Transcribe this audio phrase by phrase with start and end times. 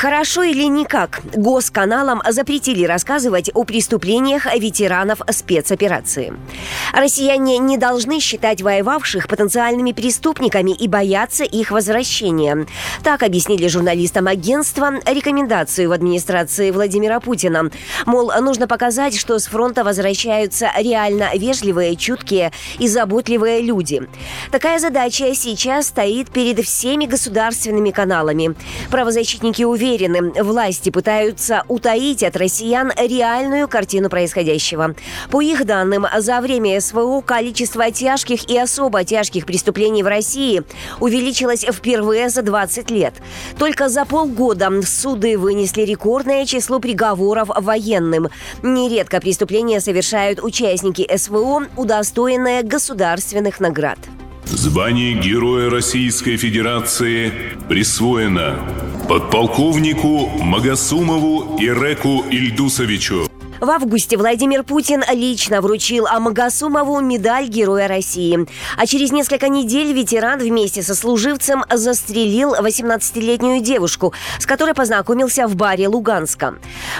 [0.00, 6.32] Хорошо или никак, госканалам запретили рассказывать о преступлениях ветеранов спецоперации.
[6.94, 12.66] Россияне не должны считать воевавших потенциальными преступниками и бояться их возвращения.
[13.04, 17.70] Так объяснили журналистам агентства рекомендацию в администрации Владимира Путина.
[18.06, 24.08] Мол, нужно показать, что с фронта возвращаются реально вежливые, чуткие и заботливые люди.
[24.50, 28.54] Такая задача сейчас стоит перед всеми государственными каналами.
[28.90, 34.94] Правозащитники уверены, уверены, власти пытаются утаить от россиян реальную картину происходящего.
[35.30, 40.62] По их данным, за время СВО количество тяжких и особо тяжких преступлений в России
[41.00, 43.14] увеличилось впервые за 20 лет.
[43.58, 48.28] Только за полгода суды вынесли рекордное число приговоров военным.
[48.62, 53.98] Нередко преступления совершают участники СВО, удостоенные государственных наград.
[54.44, 57.32] Звание Героя Российской Федерации
[57.68, 58.58] присвоено
[59.10, 63.29] подполковнику Магасумову Иреку Ильдусовичу.
[63.60, 68.46] В августе Владимир Путин лично вручил Амагасумову медаль Героя России.
[68.78, 75.56] А через несколько недель ветеран вместе со служивцем застрелил 18-летнюю девушку, с которой познакомился в
[75.56, 76.54] баре Луганска.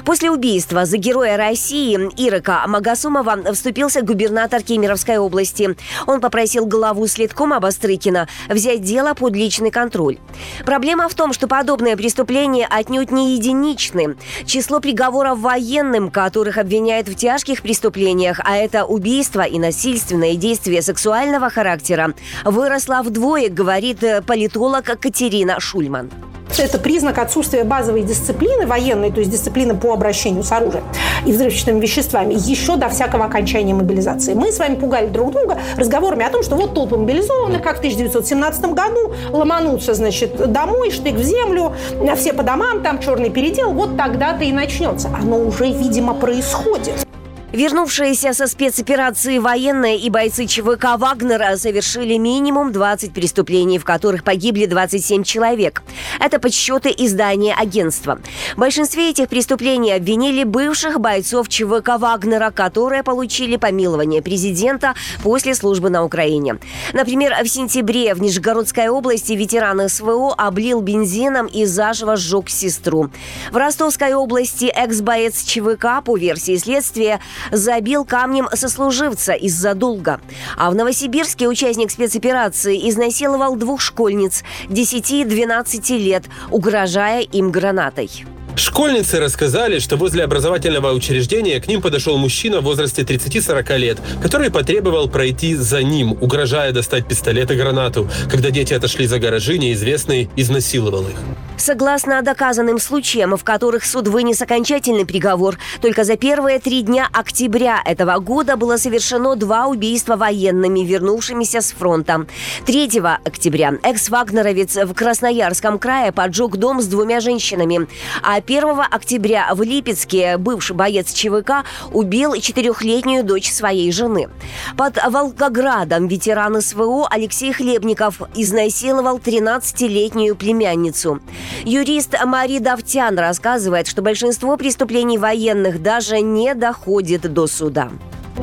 [0.04, 5.74] После убийства за Героя России Ирака Амагасумова вступился губернатор Кемеровской области.
[6.06, 10.18] Он попросил главу следкома Бастрыкина взять дело под личный контроль.
[10.66, 14.16] Проблема в том, что подобные преступления отнюдь не единичны.
[14.44, 20.82] Число приговоров военным, которые которых обвиняют в тяжких преступлениях, а это убийство и насильственные действия
[20.82, 26.10] сексуального характера, выросла вдвое, говорит э, политолог Катерина Шульман.
[26.58, 30.84] Это признак отсутствия базовой дисциплины военной, то есть дисциплины по обращению с оружием
[31.24, 34.34] и взрывчатыми веществами еще до всякого окончания мобилизации.
[34.34, 37.78] Мы с вами пугали друг друга разговорами о том, что вот толпы мобилизованных, как в
[37.78, 41.72] 1917 году, ломанутся, значит, домой, штык в землю,
[42.16, 45.08] все по домам, там черный передел, вот тогда-то и начнется.
[45.16, 47.06] Оно уже, видимо, происходит.
[47.52, 54.66] Вернувшиеся со спецоперации военные и бойцы ЧВК «Вагнера» совершили минимум 20 преступлений, в которых погибли
[54.66, 55.82] 27 человек.
[56.20, 58.20] Это подсчеты издания агентства.
[58.54, 64.94] В большинстве этих преступлений обвинили бывших бойцов ЧВК «Вагнера», которые получили помилование президента
[65.24, 66.58] после службы на Украине.
[66.92, 73.10] Например, в сентябре в Нижегородской области ветеран СВО облил бензином и заживо сжег сестру.
[73.50, 77.18] В Ростовской области экс-боец ЧВК, по версии следствия,
[77.50, 80.20] забил камнем сослуживца из-за долга.
[80.56, 88.10] А в Новосибирске участник спецоперации изнасиловал двух школьниц 10-12 лет, угрожая им гранатой.
[88.56, 94.50] Школьницы рассказали, что возле образовательного учреждения к ним подошел мужчина в возрасте 30-40 лет, который
[94.50, 98.10] потребовал пройти за ним, угрожая достать пистолет и гранату.
[98.30, 101.16] Когда дети отошли за гаражи, неизвестный изнасиловал их.
[101.60, 107.82] Согласно доказанным случаям, в которых суд вынес окончательный приговор, только за первые три дня октября
[107.84, 112.26] этого года было совершено два убийства военными, вернувшимися с фронта.
[112.64, 117.86] 3 октября экс-вагнеровец в Красноярском крае поджег дом с двумя женщинами,
[118.22, 124.30] а 1 октября в Липецке бывший боец ЧВК убил четырехлетнюю дочь своей жены.
[124.76, 131.20] Под Волгоградом ветеран СВО Алексей Хлебников изнасиловал 13-летнюю племянницу.
[131.64, 137.90] Юрист Мари Давтян рассказывает, что большинство преступлений военных даже не доходит до суда.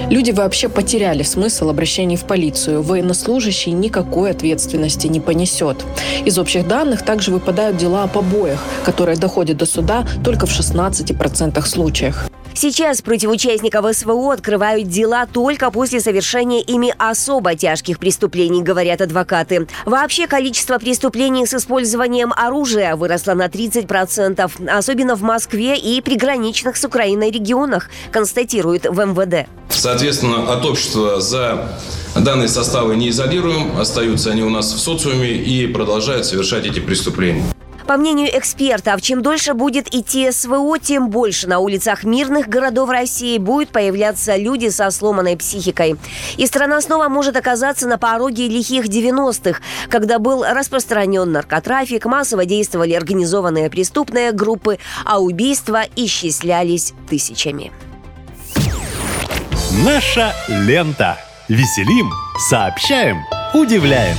[0.10, 2.84] Люди вообще потеряли смысл обращений в полицию.
[2.84, 5.84] Военнослужащий никакой ответственности не понесет.
[6.24, 11.62] Из общих данных также выпадают дела о побоях, которые доходят до суда только в 16%
[11.66, 12.30] случаях.
[12.59, 19.68] Сейчас против участников СВО открывают дела только после совершения ими особо тяжких преступлений, говорят адвокаты.
[19.85, 26.84] Вообще количество преступлений с использованием оружия выросло на 30%, особенно в Москве и приграничных с
[26.84, 29.47] Украиной регионах, констатируют в МВД.
[29.69, 31.78] Соответственно, от общества за
[32.16, 37.44] данные составы не изолируем, остаются они у нас в социуме и продолжают совершать эти преступления.
[37.88, 43.38] По мнению экспертов, чем дольше будет идти СВО, тем больше на улицах мирных городов России
[43.38, 45.95] будет появляться люди со сломанной психикой.
[46.36, 52.94] И страна снова может оказаться на пороге лихих 90-х, когда был распространен наркотрафик, массово действовали
[52.94, 57.72] организованные преступные группы, а убийства исчислялись тысячами.
[59.86, 61.18] Наша лента.
[61.48, 62.12] Веселим,
[62.50, 63.24] сообщаем,
[63.54, 64.18] удивляем.